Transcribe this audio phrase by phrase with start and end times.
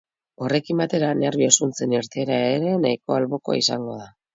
[0.45, 4.15] Horrekin batera, nerbio zuntzen irteera ere nahiko albokoa izango da.